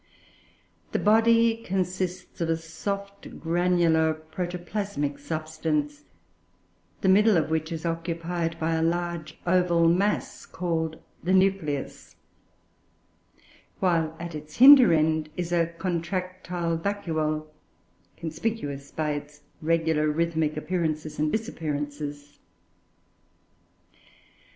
[0.93, 6.05] The body consists of a soft granular protoplasmic substance,
[7.01, 12.15] the middle of which is occupied by a large oval mass called the "nucleus";
[13.79, 17.45] while, at its hinder end, is a "contractile vacuole,"
[18.17, 22.39] conspicuous by its regular rhythmic appearances and disappearances.